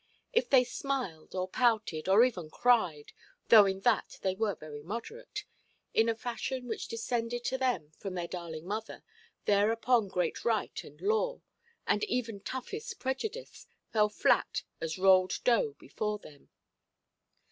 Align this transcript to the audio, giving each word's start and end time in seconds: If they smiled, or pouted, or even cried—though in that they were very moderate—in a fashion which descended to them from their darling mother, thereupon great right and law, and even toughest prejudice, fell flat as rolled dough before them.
If 0.33 0.49
they 0.49 0.63
smiled, 0.63 1.35
or 1.35 1.47
pouted, 1.47 2.09
or 2.09 2.23
even 2.23 2.49
cried—though 2.49 3.67
in 3.67 3.81
that 3.81 4.17
they 4.23 4.33
were 4.33 4.55
very 4.55 4.81
moderate—in 4.81 6.09
a 6.09 6.15
fashion 6.15 6.67
which 6.67 6.87
descended 6.87 7.43
to 7.45 7.59
them 7.59 7.91
from 7.99 8.15
their 8.15 8.27
darling 8.27 8.65
mother, 8.65 9.03
thereupon 9.45 10.07
great 10.07 10.43
right 10.43 10.83
and 10.83 10.99
law, 11.01 11.43
and 11.85 12.03
even 12.05 12.39
toughest 12.39 12.97
prejudice, 12.99 13.67
fell 13.93 14.09
flat 14.09 14.63
as 14.81 14.97
rolled 14.97 15.37
dough 15.43 15.75
before 15.77 16.17
them. 16.17 16.49